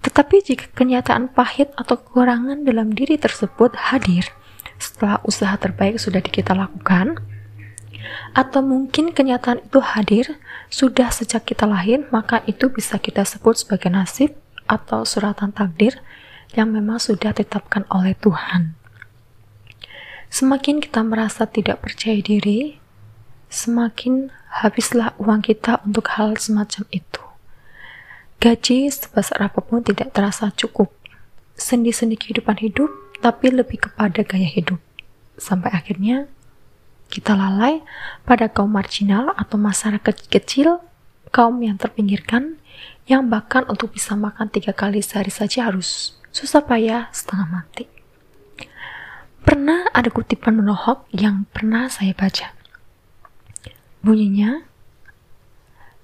Tetapi 0.01 0.37
jika 0.45 0.67
kenyataan 0.73 1.33
pahit 1.33 1.75
atau 1.77 1.99
kekurangan 1.99 2.63
dalam 2.65 2.93
diri 2.95 3.19
tersebut 3.21 3.77
hadir 3.93 4.29
setelah 4.81 5.21
usaha 5.29 5.53
terbaik 5.61 6.01
sudah 6.01 6.25
kita 6.25 6.57
lakukan, 6.57 7.21
atau 8.33 8.61
mungkin 8.65 9.13
kenyataan 9.13 9.67
itu 9.67 9.81
hadir 9.83 10.41
sudah 10.73 11.13
sejak 11.13 11.45
kita 11.45 11.69
lahir, 11.69 12.07
maka 12.15 12.41
itu 12.49 12.73
bisa 12.73 12.97
kita 12.97 13.27
sebut 13.27 13.61
sebagai 13.61 13.93
nasib 13.93 14.33
atau 14.71 15.05
suratan 15.05 15.53
takdir 15.53 15.99
yang 16.55 16.71
memang 16.71 16.97
sudah 17.03 17.35
ditetapkan 17.35 17.85
oleh 17.91 18.15
Tuhan. 18.17 18.80
Semakin 20.31 20.79
kita 20.79 21.03
merasa 21.03 21.43
tidak 21.43 21.83
percaya 21.83 22.23
diri, 22.23 22.79
semakin 23.51 24.31
habislah 24.63 25.11
uang 25.19 25.43
kita 25.43 25.83
untuk 25.83 26.07
hal 26.15 26.39
semacam 26.39 26.87
itu. 26.95 27.23
Gaji 28.39 28.87
sebesar 28.95 29.51
apa 29.51 29.59
pun 29.59 29.83
tidak 29.83 30.15
terasa 30.15 30.55
cukup. 30.55 30.95
Sendi-sendi 31.59 32.15
kehidupan 32.15 32.63
hidup, 32.63 32.89
tapi 33.19 33.51
lebih 33.51 33.91
kepada 33.91 34.23
gaya 34.23 34.47
hidup. 34.47 34.79
Sampai 35.35 35.75
akhirnya 35.75 36.31
kita 37.11 37.35
lalai 37.35 37.83
pada 38.23 38.47
kaum 38.47 38.71
marginal 38.71 39.35
atau 39.35 39.59
masyarakat 39.59 40.31
kecil, 40.31 40.79
kaum 41.35 41.59
yang 41.59 41.75
terpinggirkan, 41.75 42.63
yang 43.11 43.27
bahkan 43.27 43.67
untuk 43.67 43.93
bisa 43.99 44.15
makan 44.15 44.47
tiga 44.47 44.71
kali 44.71 45.03
sehari 45.03 45.35
saja 45.35 45.67
harus 45.67 46.15
susah 46.31 46.63
payah 46.63 47.11
setengah 47.11 47.51
mati. 47.51 48.00
Pernah 49.41 49.89
ada 49.97 50.13
kutipan 50.13 50.61
menohok 50.61 51.09
yang 51.13 51.49
pernah 51.51 51.89
saya 51.89 52.13
baca. 52.13 52.53
Bunyinya, 54.01 54.65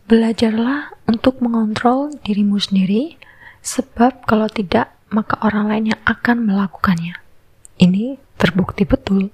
belajarlah 0.09 0.97
untuk 1.09 1.41
mengontrol 1.41 2.13
dirimu 2.25 2.61
sendiri, 2.61 3.17
sebab 3.65 4.25
kalau 4.25 4.49
tidak, 4.49 4.93
maka 5.13 5.41
orang 5.45 5.69
lain 5.69 5.85
yang 5.97 6.03
akan 6.05 6.49
melakukannya. 6.49 7.17
Ini 7.77 8.17
terbukti 8.41 8.89
betul. 8.89 9.29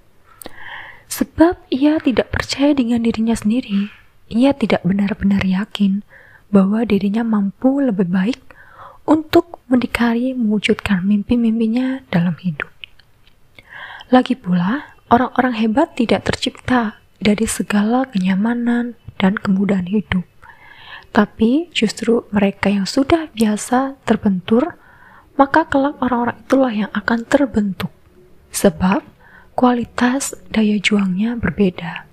Sebab 1.12 1.60
ia 1.68 2.00
tidak 2.00 2.32
percaya 2.32 2.72
dengan 2.72 3.04
dirinya 3.04 3.36
sendiri. 3.36 3.92
Ia 4.32 4.56
tidak 4.56 4.80
benar-benar 4.80 5.44
yakin 5.44 6.00
bahwa 6.48 6.88
dirinya 6.88 7.20
mampu 7.20 7.84
lebih 7.84 8.08
baik 8.08 8.40
untuk 9.04 9.60
mendikari 9.68 10.32
mewujudkan 10.32 11.04
mimpi-mimpinya 11.04 12.00
dalam 12.08 12.32
hidup. 12.40 12.68
Lagi 14.12 14.36
pula, 14.36 14.92
orang-orang 15.08 15.56
hebat 15.56 15.96
tidak 15.96 16.28
tercipta 16.28 17.00
dari 17.16 17.48
segala 17.48 18.04
kenyamanan 18.04 18.92
dan 19.16 19.40
kemudahan 19.40 19.88
hidup. 19.88 20.28
Tapi 21.16 21.72
justru 21.72 22.28
mereka 22.28 22.68
yang 22.68 22.84
sudah 22.84 23.32
biasa 23.32 23.96
terbentur, 24.04 24.76
maka 25.40 25.64
kelak 25.64 25.96
orang-orang 26.04 26.36
itulah 26.44 26.68
yang 26.68 26.92
akan 26.92 27.24
terbentuk. 27.24 27.88
Sebab 28.52 29.00
kualitas 29.56 30.36
daya 30.52 30.76
juangnya 30.76 31.40
berbeda. 31.40 32.04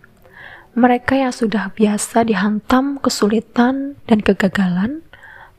Mereka 0.79 1.19
yang 1.19 1.35
sudah 1.35 1.75
biasa 1.75 2.23
dihantam 2.23 3.03
kesulitan 3.03 3.99
dan 4.07 4.23
kegagalan 4.23 5.03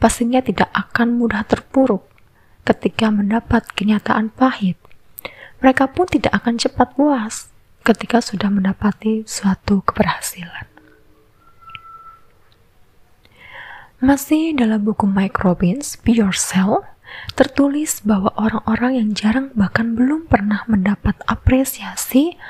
pastinya 0.00 0.40
tidak 0.40 0.73
akan 0.73 1.20
mudah 1.20 1.44
terpuruk 1.44 2.09
ketika 2.64 3.12
mendapat 3.12 3.68
kenyataan 3.76 4.32
pahit. 4.32 4.80
Mereka 5.61 5.93
pun 5.93 6.09
tidak 6.09 6.33
akan 6.40 6.57
cepat 6.57 6.97
puas 6.97 7.52
ketika 7.85 8.25
sudah 8.25 8.49
mendapati 8.49 9.25
suatu 9.29 9.85
keberhasilan. 9.85 10.69
Masih 14.00 14.57
dalam 14.57 14.81
buku 14.81 15.05
Mike 15.05 15.45
Robbins, 15.45 16.00
Be 16.00 16.17
Yourself, 16.17 16.88
tertulis 17.37 18.00
bahwa 18.00 18.33
orang-orang 18.40 18.97
yang 18.97 19.09
jarang 19.12 19.52
bahkan 19.52 19.93
belum 19.93 20.25
pernah 20.25 20.64
mendapat 20.64 21.21
apresiasi 21.29 22.40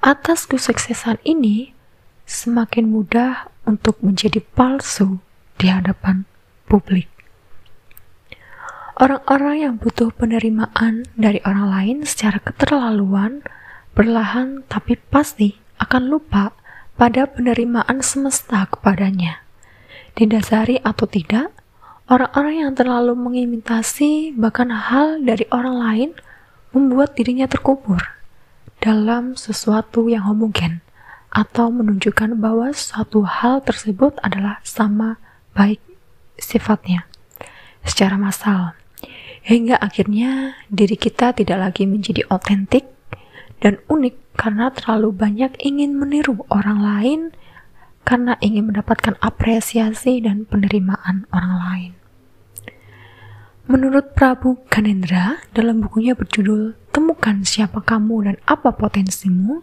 atas 0.00 0.46
kesuksesan 0.46 1.18
ini 1.26 1.74
semakin 2.30 2.86
mudah 2.86 3.50
untuk 3.66 3.98
menjadi 3.98 4.38
palsu 4.54 5.18
di 5.58 5.66
hadapan 5.66 6.24
publik. 6.70 7.19
Orang-orang 9.00 9.56
yang 9.64 9.74
butuh 9.80 10.12
penerimaan 10.12 11.08
dari 11.16 11.40
orang 11.48 11.72
lain 11.72 11.96
secara 12.04 12.36
keterlaluan, 12.36 13.40
berlahan 13.96 14.60
tapi 14.68 15.00
pasti 15.00 15.56
akan 15.80 16.12
lupa 16.12 16.52
pada 17.00 17.24
penerimaan 17.24 18.04
semesta 18.04 18.68
kepadanya. 18.68 19.40
Didasari 20.12 20.84
atau 20.84 21.08
tidak, 21.08 21.48
Orang-orang 22.10 22.66
yang 22.66 22.72
terlalu 22.74 23.14
mengimitasi 23.14 24.34
bahkan 24.34 24.66
hal 24.74 25.22
dari 25.22 25.46
orang 25.54 25.78
lain 25.78 26.10
membuat 26.74 27.14
dirinya 27.14 27.46
terkubur 27.46 28.02
dalam 28.82 29.38
sesuatu 29.38 30.10
yang 30.10 30.26
homogen 30.26 30.82
atau 31.30 31.70
menunjukkan 31.70 32.34
bahwa 32.34 32.74
suatu 32.74 33.22
hal 33.22 33.62
tersebut 33.62 34.18
adalah 34.26 34.58
sama 34.66 35.22
baik 35.54 35.78
sifatnya 36.34 37.06
secara 37.86 38.18
massal 38.18 38.74
hingga 39.44 39.80
akhirnya 39.80 40.60
diri 40.68 40.96
kita 40.96 41.32
tidak 41.32 41.58
lagi 41.58 41.88
menjadi 41.88 42.26
otentik 42.28 42.86
dan 43.60 43.80
unik 43.88 44.36
karena 44.36 44.72
terlalu 44.72 45.12
banyak 45.12 45.52
ingin 45.60 45.96
meniru 45.96 46.44
orang 46.48 46.80
lain 46.80 47.20
karena 48.04 48.40
ingin 48.40 48.72
mendapatkan 48.72 49.20
apresiasi 49.20 50.24
dan 50.24 50.48
penerimaan 50.48 51.28
orang 51.30 51.54
lain. 51.60 51.92
Menurut 53.70 54.18
Prabu 54.18 54.66
Kanendra, 54.66 55.38
dalam 55.54 55.78
bukunya 55.78 56.18
berjudul 56.18 56.74
Temukan 56.90 57.46
Siapa 57.46 57.78
Kamu 57.86 58.26
dan 58.26 58.36
Apa 58.42 58.74
Potensimu, 58.74 59.62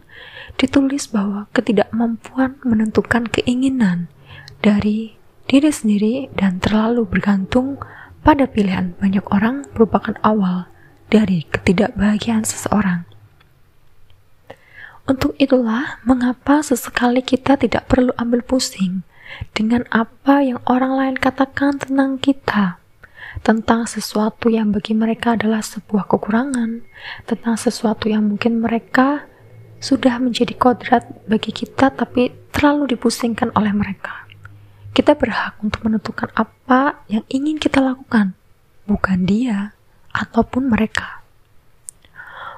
ditulis 0.55 1.11
bahwa 1.11 1.51
ketidakmampuan 1.51 2.55
menentukan 2.63 3.27
keinginan 3.27 4.07
dari 4.63 5.19
diri 5.43 5.71
sendiri 5.75 6.15
dan 6.39 6.63
terlalu 6.63 7.03
bergantung 7.03 7.83
pada 8.27 8.43
pilihan 8.43 8.91
banyak 8.99 9.23
orang 9.31 9.63
merupakan 9.71 10.11
awal 10.19 10.67
dari 11.07 11.47
ketidakbahagiaan 11.47 12.43
seseorang. 12.43 13.07
Untuk 15.07 15.31
itulah 15.39 16.03
mengapa 16.03 16.59
sesekali 16.59 17.23
kita 17.23 17.55
tidak 17.55 17.87
perlu 17.87 18.11
ambil 18.19 18.43
pusing 18.43 19.07
dengan 19.55 19.87
apa 19.95 20.43
yang 20.43 20.59
orang 20.67 20.99
lain 20.99 21.15
katakan 21.15 21.79
tentang 21.79 22.19
kita, 22.19 22.83
tentang 23.47 23.87
sesuatu 23.87 24.51
yang 24.51 24.75
bagi 24.75 24.91
mereka 24.91 25.39
adalah 25.39 25.63
sebuah 25.63 26.11
kekurangan, 26.11 26.83
tentang 27.23 27.55
sesuatu 27.55 28.11
yang 28.11 28.27
mungkin 28.27 28.59
mereka 28.59 29.23
sudah 29.79 30.19
menjadi 30.19 30.51
kodrat 30.59 31.07
bagi 31.31 31.55
kita 31.55 31.95
tapi 31.95 32.35
terlalu 32.51 32.91
dipusingkan 32.91 33.55
oleh 33.55 33.71
mereka. 33.71 34.27
Kita 34.91 35.15
berhak 35.15 35.63
untuk 35.63 35.87
menentukan 35.87 36.27
apa 36.35 36.56
yang 37.07 37.23
ingin 37.31 37.55
kita 37.63 37.79
lakukan, 37.79 38.35
bukan 38.83 39.23
dia 39.23 39.71
ataupun 40.11 40.67
mereka. 40.67 41.23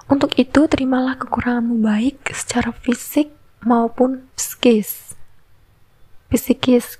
Untuk 0.10 0.34
itu, 0.42 0.66
terimalah 0.66 1.22
kekuranganmu 1.22 1.86
baik 1.86 2.34
secara 2.34 2.74
fisik 2.74 3.30
maupun 3.62 4.26
psikis. 4.34 5.14
Psikis 6.34 6.98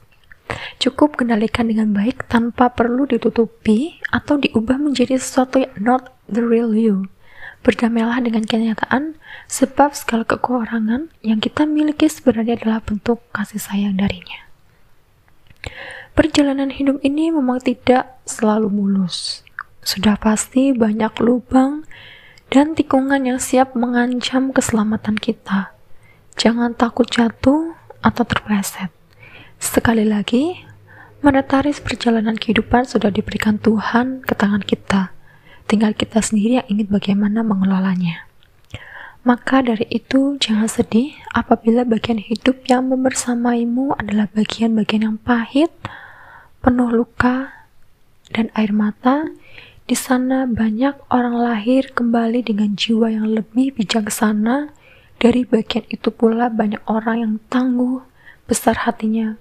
cukup 0.78 1.18
kendalikan 1.18 1.66
dengan 1.66 1.90
baik 1.98 2.30
tanpa 2.30 2.70
perlu 2.70 3.10
ditutupi 3.10 3.98
atau 4.14 4.38
diubah 4.38 4.78
menjadi 4.78 5.18
sesuatu 5.18 5.66
yang 5.66 5.74
not 5.82 6.14
the 6.30 6.46
real 6.46 6.78
you. 6.78 7.10
Berdamailah 7.66 8.22
dengan 8.22 8.46
kenyataan, 8.46 9.18
sebab 9.50 9.98
segala 9.98 10.24
kekurangan 10.24 11.10
yang 11.26 11.42
kita 11.42 11.66
miliki 11.66 12.08
sebenarnya 12.08 12.62
adalah 12.62 12.80
bentuk 12.86 13.20
kasih 13.34 13.60
sayang 13.60 13.98
darinya. 13.98 14.46
Perjalanan 16.20 16.68
hidup 16.68 17.00
ini 17.00 17.32
memang 17.32 17.64
tidak 17.64 18.20
selalu 18.28 18.68
mulus. 18.68 19.40
Sudah 19.80 20.20
pasti 20.20 20.76
banyak 20.76 21.16
lubang 21.24 21.88
dan 22.52 22.76
tikungan 22.76 23.24
yang 23.24 23.40
siap 23.40 23.72
mengancam 23.72 24.52
keselamatan 24.52 25.16
kita. 25.16 25.72
Jangan 26.36 26.76
takut 26.76 27.08
jatuh 27.08 27.72
atau 28.04 28.24
terpleset. 28.28 28.92
Sekali 29.64 30.04
lagi, 30.04 30.60
monetaris 31.24 31.80
perjalanan 31.80 32.36
kehidupan 32.36 32.84
sudah 32.84 33.16
diberikan 33.16 33.56
Tuhan 33.56 34.20
ke 34.20 34.36
tangan 34.36 34.68
kita. 34.68 35.16
Tinggal 35.72 35.96
kita 35.96 36.20
sendiri 36.20 36.60
yang 36.60 36.68
ingin 36.68 36.92
bagaimana 36.92 37.48
mengelolanya. 37.48 38.28
Maka 39.24 39.64
dari 39.64 39.88
itu, 39.88 40.36
jangan 40.36 40.68
sedih 40.68 41.16
apabila 41.32 41.88
bagian 41.88 42.20
hidup 42.20 42.68
yang 42.68 42.92
membersamaimu 42.92 43.96
adalah 43.96 44.28
bagian-bagian 44.36 45.08
yang 45.08 45.16
pahit, 45.16 45.72
penuh 46.60 46.92
luka, 46.92 47.68
dan 48.30 48.54
air 48.54 48.70
mata 48.76 49.26
di 49.90 49.98
sana 49.98 50.46
banyak 50.46 51.10
orang 51.10 51.34
lahir 51.34 51.90
kembali 51.98 52.46
dengan 52.46 52.78
jiwa 52.78 53.10
yang 53.10 53.26
lebih 53.34 53.74
bijaksana. 53.74 54.70
Dari 55.20 55.44
bagian 55.44 55.84
itu 55.92 56.16
pula 56.16 56.48
banyak 56.48 56.80
orang 56.88 57.18
yang 57.20 57.34
tangguh, 57.52 58.00
besar 58.48 58.88
hatinya, 58.88 59.36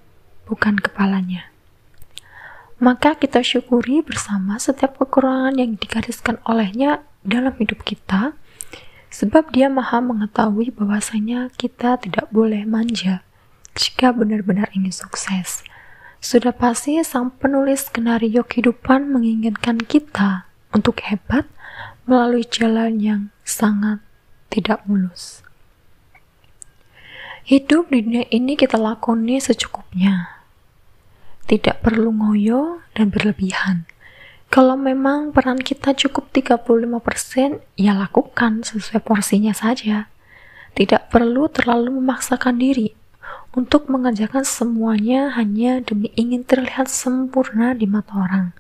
bukan 0.49 0.75
kepalanya. 0.81 1.53
Maka 2.83 3.15
kita 3.15 3.45
syukuri 3.45 4.03
bersama 4.03 4.59
setiap 4.59 4.99
kekurangan 4.99 5.55
yang 5.55 5.77
digariskan 5.79 6.43
olehnya 6.49 7.07
dalam 7.23 7.55
hidup 7.61 7.85
kita, 7.87 8.35
sebab 9.13 9.53
dia 9.53 9.69
maha 9.69 10.01
mengetahui 10.01 10.73
bahwasanya 10.75 11.53
kita 11.55 12.01
tidak 12.01 12.27
boleh 12.33 12.65
manja 12.65 13.23
jika 13.77 14.11
benar-benar 14.11 14.73
ingin 14.73 14.90
sukses. 14.90 15.67
Sudah 16.18 16.50
pasti 16.50 16.98
sang 17.07 17.31
penulis 17.31 17.87
skenario 17.87 18.42
kehidupan 18.42 19.07
menginginkan 19.07 19.78
kita 19.78 20.50
untuk 20.74 20.98
hebat 21.07 21.46
melalui 22.11 22.42
jalan 22.42 22.98
yang 22.98 23.22
sangat 23.46 24.02
tidak 24.50 24.83
mulus. 24.90 25.46
Hidup 27.46 27.94
di 27.94 28.02
dunia 28.02 28.26
ini 28.35 28.59
kita 28.59 28.74
lakoni 28.76 29.38
secukupnya. 29.38 30.42
Tidak 31.46 31.81
perlu 31.87 32.11
ngoyo 32.12 32.83
dan 32.98 33.14
berlebihan. 33.14 33.87
Kalau 34.50 34.74
memang 34.74 35.31
peran 35.31 35.62
kita 35.62 35.94
cukup 35.94 36.35
35%, 36.35 37.62
ya 37.78 37.94
lakukan 37.94 38.66
sesuai 38.66 39.00
porsinya 39.00 39.54
saja. 39.54 40.11
Tidak 40.74 41.09
perlu 41.09 41.46
terlalu 41.48 42.02
memaksakan 42.02 42.59
diri 42.59 42.98
untuk 43.59 43.90
mengerjakan 43.90 44.47
semuanya 44.47 45.35
hanya 45.35 45.83
demi 45.83 46.14
ingin 46.14 46.47
terlihat 46.47 46.87
sempurna 46.87 47.75
di 47.75 47.90
mata 47.90 48.14
orang. 48.14 48.55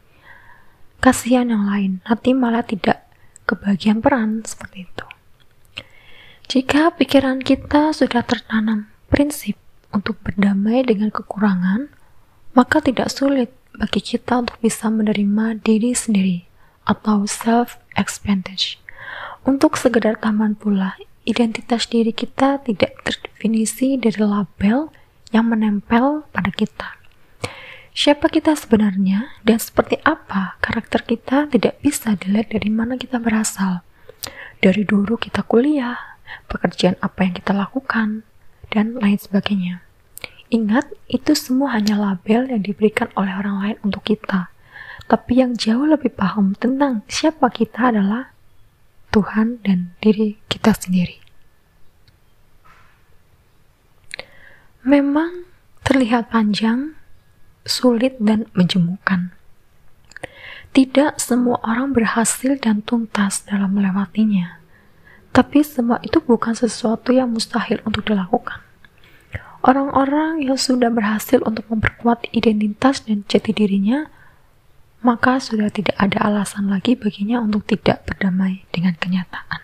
Kasihan 0.98 1.54
yang 1.54 1.70
lain, 1.70 2.02
nanti 2.02 2.34
malah 2.34 2.66
tidak 2.66 3.06
kebagian 3.46 4.02
peran 4.02 4.42
seperti 4.42 4.90
itu. 4.90 5.06
Jika 6.50 6.90
pikiran 6.98 7.38
kita 7.38 7.94
sudah 7.94 8.26
tertanam 8.26 8.90
prinsip 9.06 9.54
untuk 9.94 10.18
berdamai 10.26 10.82
dengan 10.82 11.14
kekurangan, 11.14 11.94
maka 12.58 12.82
tidak 12.82 13.14
sulit 13.14 13.54
bagi 13.78 14.02
kita 14.02 14.42
untuk 14.42 14.58
bisa 14.58 14.90
menerima 14.90 15.62
diri 15.62 15.94
sendiri 15.94 16.50
atau 16.82 17.22
self-expansion. 17.22 18.82
Untuk 19.46 19.78
sekedar 19.78 20.18
taman 20.18 20.58
pula, 20.58 20.98
identitas 21.28 21.84
diri 21.84 22.16
kita 22.16 22.64
tidak 22.64 23.04
terdefinisi 23.04 24.00
dari 24.00 24.16
label 24.24 24.88
yang 25.28 25.52
menempel 25.52 26.24
pada 26.32 26.48
kita. 26.48 26.96
Siapa 27.92 28.32
kita 28.32 28.56
sebenarnya 28.56 29.36
dan 29.44 29.60
seperti 29.60 30.00
apa 30.08 30.56
karakter 30.64 31.04
kita 31.04 31.52
tidak 31.52 31.76
bisa 31.84 32.16
dilihat 32.16 32.48
dari 32.56 32.72
mana 32.72 32.96
kita 32.96 33.20
berasal. 33.20 33.84
Dari 34.58 34.88
dulu 34.88 35.20
kita 35.20 35.44
kuliah, 35.44 36.16
pekerjaan 36.48 36.96
apa 37.04 37.28
yang 37.28 37.34
kita 37.36 37.52
lakukan, 37.52 38.24
dan 38.72 38.96
lain 38.96 39.18
sebagainya. 39.20 39.84
Ingat, 40.48 40.88
itu 41.12 41.36
semua 41.36 41.76
hanya 41.76 42.00
label 42.00 42.48
yang 42.48 42.64
diberikan 42.64 43.12
oleh 43.14 43.36
orang 43.36 43.56
lain 43.60 43.76
untuk 43.84 44.08
kita. 44.08 44.48
Tapi 45.08 45.40
yang 45.44 45.56
jauh 45.56 45.84
lebih 45.84 46.12
paham 46.12 46.56
tentang 46.56 47.04
siapa 47.08 47.52
kita 47.52 47.92
adalah 47.92 48.32
Tuhan 49.08 49.64
dan 49.64 49.96
diri 50.04 50.36
kita 50.52 50.76
sendiri. 50.76 51.16
Memang 54.84 55.48
terlihat 55.84 56.28
panjang, 56.32 56.96
sulit, 57.64 58.20
dan 58.20 58.48
menjemukan. 58.52 59.32
Tidak 60.76 61.16
semua 61.16 61.56
orang 61.64 61.96
berhasil 61.96 62.60
dan 62.60 62.84
tuntas 62.84 63.44
dalam 63.48 63.72
melewatinya, 63.72 64.60
tapi 65.32 65.64
semua 65.64 65.96
itu 66.04 66.20
bukan 66.20 66.52
sesuatu 66.52 67.12
yang 67.12 67.32
mustahil 67.32 67.80
untuk 67.88 68.04
dilakukan. 68.04 68.60
Orang-orang 69.64 70.44
yang 70.44 70.60
sudah 70.60 70.92
berhasil 70.92 71.42
untuk 71.42 71.66
memperkuat 71.66 72.30
identitas 72.30 73.02
dan 73.02 73.26
jati 73.26 73.50
dirinya 73.50 74.06
maka 75.00 75.38
sudah 75.38 75.70
tidak 75.70 75.94
ada 75.94 76.18
alasan 76.26 76.66
lagi 76.66 76.98
baginya 76.98 77.38
untuk 77.38 77.62
tidak 77.66 78.02
berdamai 78.06 78.66
dengan 78.74 78.98
kenyataan. 78.98 79.62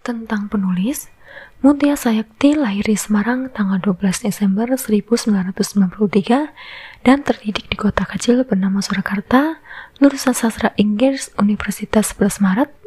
Tentang 0.00 0.48
penulis, 0.48 1.12
Mutia 1.60 1.92
Sayakti 1.92 2.56
lahir 2.56 2.88
di 2.88 2.96
Semarang 2.96 3.52
tanggal 3.52 3.76
12 3.84 4.32
Desember 4.32 4.64
1993 4.64 7.04
dan 7.04 7.20
terdidik 7.20 7.68
di 7.68 7.76
kota 7.76 8.08
kecil 8.08 8.48
bernama 8.48 8.80
Surakarta, 8.80 9.60
lulusan 10.00 10.32
sastra 10.32 10.72
Inggris 10.80 11.28
Universitas 11.36 12.16
11 12.16 12.40
Maret, 12.40 12.79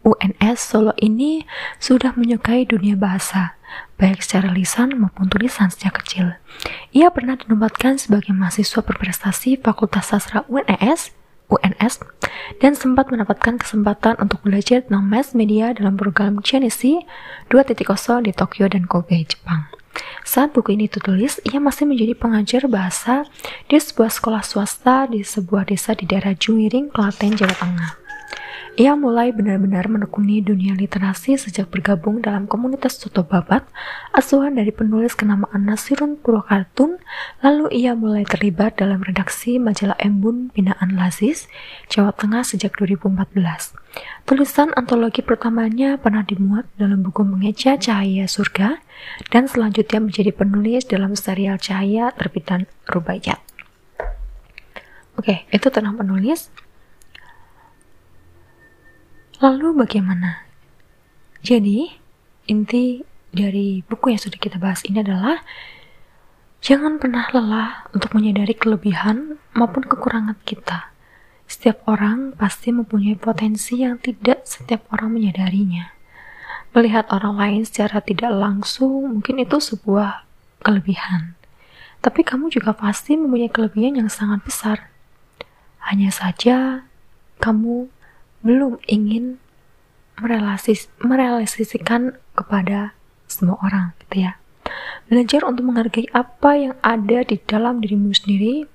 UNS 0.00 0.58
Solo 0.60 0.96
ini 0.96 1.44
sudah 1.76 2.16
menyukai 2.16 2.64
dunia 2.64 2.96
bahasa, 2.96 3.60
baik 4.00 4.24
secara 4.24 4.48
lisan 4.48 4.96
maupun 4.96 5.28
tulisan 5.28 5.68
sejak 5.68 6.00
kecil. 6.00 6.40
Ia 6.96 7.12
pernah 7.12 7.36
dinobatkan 7.36 8.00
sebagai 8.00 8.32
mahasiswa 8.32 8.80
berprestasi 8.80 9.60
Fakultas 9.60 10.08
Sastra 10.08 10.48
UNS, 10.48 11.12
UNS, 11.52 11.94
dan 12.64 12.72
sempat 12.72 13.12
mendapatkan 13.12 13.60
kesempatan 13.60 14.16
untuk 14.22 14.40
belajar 14.40 14.80
tentang 14.86 15.04
mass 15.04 15.36
media 15.36 15.76
dalam 15.76 16.00
program 16.00 16.40
Genesis 16.40 17.04
2.0 17.52 18.24
di 18.24 18.32
Tokyo 18.32 18.72
dan 18.72 18.88
Kobe, 18.88 19.20
Jepang. 19.28 19.68
Saat 20.22 20.54
buku 20.54 20.78
ini 20.78 20.86
ditulis, 20.86 21.42
ia 21.42 21.58
masih 21.58 21.84
menjadi 21.90 22.14
pengajar 22.14 22.62
bahasa 22.70 23.26
di 23.66 23.76
sebuah 23.76 24.08
sekolah 24.08 24.42
swasta 24.46 25.10
di 25.10 25.26
sebuah 25.26 25.66
desa 25.66 25.92
di 25.92 26.06
daerah 26.06 26.32
Juwiring, 26.38 26.94
Klaten, 26.94 27.34
Jawa 27.34 27.52
Tengah. 27.58 28.09
Ia 28.78 28.94
mulai 28.94 29.34
benar-benar 29.34 29.90
menekuni 29.90 30.38
dunia 30.38 30.78
literasi 30.78 31.34
sejak 31.34 31.74
bergabung 31.74 32.22
dalam 32.22 32.46
komunitas 32.46 33.02
Soto 33.02 33.26
Babat, 33.26 33.66
asuhan 34.14 34.54
dari 34.54 34.70
penulis 34.70 35.18
kenamaan 35.18 35.66
Nasirun 35.66 36.14
Purwakartun, 36.14 37.02
lalu 37.42 37.66
ia 37.74 37.98
mulai 37.98 38.22
terlibat 38.22 38.78
dalam 38.78 39.02
redaksi 39.02 39.58
majalah 39.58 39.98
Embun 39.98 40.54
Binaan 40.54 40.94
Lazis, 40.94 41.50
Jawa 41.90 42.14
Tengah 42.14 42.46
sejak 42.46 42.78
2014. 42.78 43.74
Tulisan 44.22 44.70
antologi 44.78 45.26
pertamanya 45.26 45.98
pernah 45.98 46.22
dimuat 46.22 46.70
dalam 46.78 47.02
buku 47.02 47.26
Mengeja 47.26 47.74
Cahaya 47.74 48.30
Surga, 48.30 48.78
dan 49.34 49.50
selanjutnya 49.50 49.98
menjadi 49.98 50.30
penulis 50.30 50.86
dalam 50.86 51.18
serial 51.18 51.58
Cahaya 51.58 52.14
terbitan 52.14 52.70
Rubaiyat. 52.86 53.42
Oke, 55.18 55.44
itu 55.50 55.66
tentang 55.74 55.98
penulis. 55.98 56.54
Lalu 59.40 59.72
bagaimana? 59.72 60.44
Jadi, 61.40 61.88
inti 62.44 63.00
dari 63.32 63.80
buku 63.80 64.12
yang 64.12 64.20
sudah 64.20 64.36
kita 64.36 64.60
bahas 64.60 64.84
ini 64.84 65.00
adalah 65.00 65.40
jangan 66.60 67.00
pernah 67.00 67.24
lelah 67.32 67.88
untuk 67.96 68.12
menyadari 68.12 68.52
kelebihan 68.52 69.40
maupun 69.56 69.88
kekurangan 69.88 70.36
kita. 70.44 70.92
Setiap 71.48 71.88
orang 71.88 72.36
pasti 72.36 72.68
mempunyai 72.68 73.16
potensi 73.16 73.80
yang 73.80 73.96
tidak 73.96 74.44
setiap 74.44 74.84
orang 74.92 75.16
menyadarinya. 75.16 75.88
Melihat 76.76 77.08
orang 77.08 77.40
lain 77.40 77.62
secara 77.64 78.04
tidak 78.04 78.36
langsung 78.36 79.08
mungkin 79.08 79.40
itu 79.40 79.56
sebuah 79.56 80.28
kelebihan. 80.60 81.32
Tapi 82.04 82.28
kamu 82.28 82.52
juga 82.52 82.76
pasti 82.76 83.16
mempunyai 83.16 83.48
kelebihan 83.48 84.04
yang 84.04 84.12
sangat 84.12 84.44
besar. 84.44 84.92
Hanya 85.80 86.12
saja 86.12 86.84
kamu 87.40 87.88
belum 88.40 88.80
ingin 88.88 89.40
merelasis, 90.20 90.92
merealisasikan 91.00 92.16
kepada 92.36 92.92
semua 93.24 93.56
orang 93.64 93.96
gitu 94.04 94.28
ya. 94.28 94.36
Belajar 95.08 95.42
untuk 95.48 95.66
menghargai 95.66 96.06
apa 96.12 96.50
yang 96.54 96.74
ada 96.84 97.24
di 97.26 97.36
dalam 97.42 97.82
dirimu 97.82 98.14
sendiri 98.14 98.68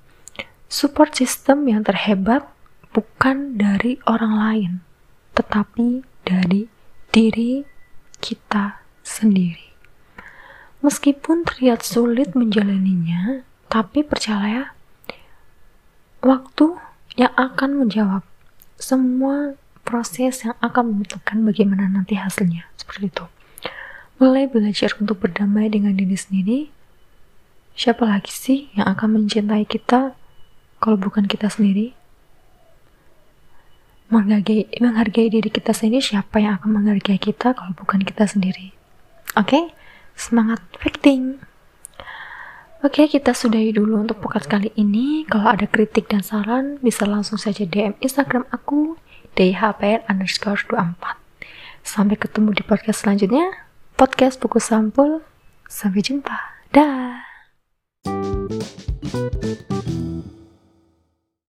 support 0.66 1.14
system 1.14 1.70
yang 1.70 1.86
terhebat 1.86 2.44
bukan 2.90 3.56
dari 3.56 3.96
orang 4.04 4.34
lain 4.34 4.72
tetapi 5.36 6.02
dari 6.24 6.66
diri 7.12 7.62
kita 8.18 8.80
sendiri. 9.04 9.72
Meskipun 10.80 11.44
terlihat 11.44 11.84
sulit 11.84 12.32
menjalaninya 12.32 13.46
tapi 13.72 14.04
percaya 14.04 14.76
waktu 16.24 16.76
yang 17.16 17.32
akan 17.36 17.86
menjawab 17.86 18.24
semua 18.76 19.56
proses 19.86 20.42
yang 20.44 20.56
akan 20.60 20.96
menentukan 20.96 21.40
bagaimana 21.44 21.88
nanti 21.88 22.16
hasilnya. 22.18 22.68
Seperti 22.76 23.08
itu. 23.10 23.24
Mulai 24.16 24.48
belajar 24.48 24.96
untuk 24.96 25.20
berdamai 25.20 25.68
dengan 25.68 25.92
diri 25.92 26.16
sendiri. 26.16 26.58
Siapa 27.76 28.08
lagi 28.08 28.32
sih 28.32 28.72
yang 28.72 28.88
akan 28.88 29.20
mencintai 29.20 29.68
kita 29.68 30.16
kalau 30.80 30.96
bukan 30.96 31.28
kita 31.28 31.52
sendiri? 31.52 31.92
Menghargai, 34.08 34.70
menghargai 34.80 35.28
diri 35.28 35.50
kita 35.50 35.74
sendiri 35.74 35.98
siapa 36.00 36.38
yang 36.40 36.56
akan 36.62 36.80
menghargai 36.80 37.18
kita 37.20 37.52
kalau 37.52 37.74
bukan 37.76 38.00
kita 38.06 38.24
sendiri? 38.24 38.72
Oke? 39.36 39.50
Okay? 39.50 39.64
semangat 40.16 40.64
fighting 40.80 41.36
Oke, 42.86 43.10
kita 43.10 43.34
sudahi 43.34 43.74
dulu 43.74 43.98
untuk 43.98 44.22
podcast 44.22 44.46
kali 44.46 44.70
ini. 44.78 45.26
Kalau 45.26 45.50
ada 45.50 45.66
kritik 45.66 46.06
dan 46.06 46.22
saran, 46.22 46.78
bisa 46.78 47.02
langsung 47.02 47.34
saja 47.34 47.66
DM 47.66 47.98
Instagram 47.98 48.46
aku, 48.54 48.94
dhpr 49.34 50.06
underscore 50.06 50.62
24. 50.70 51.18
Sampai 51.82 52.14
ketemu 52.14 52.54
di 52.54 52.62
podcast 52.62 53.02
selanjutnya. 53.02 53.66
Podcast 53.98 54.38
Buku 54.38 54.62
Sampul. 54.62 55.26
Sampai 55.66 55.98
jumpa. 55.98 56.38
Dah. 56.70 57.26